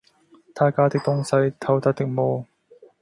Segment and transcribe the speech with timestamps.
[0.55, 2.47] 他家的東西，偷得的麼？